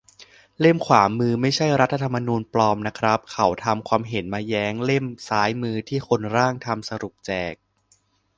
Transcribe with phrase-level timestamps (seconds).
[0.59, 7.53] เล่มขวามือไม่ใช่รัฐธรรมนูญปลอมนะครับ เขาทำความเห็นมาแย้งเล่มซ้ายมือที่คนร่างทำสรุปแจก